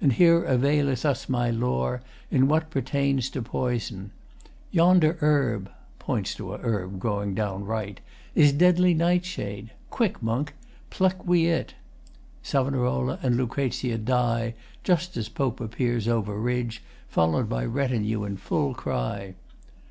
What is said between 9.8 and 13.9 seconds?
Quick, Monk! Pluck we it! SAV. and LUC.